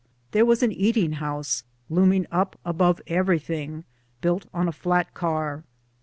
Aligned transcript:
There 0.31 0.47
was 0.47 0.63
an 0.63 0.71
eating 0.71 1.11
house, 1.21 1.63
looming 1.87 2.25
up 2.31 2.57
above 2.65 3.01
everything, 3.05 3.83
built 4.19 4.47
on 4.51 4.67
a 4.67 4.71
flat 4.71 5.13
car. 5.13 5.63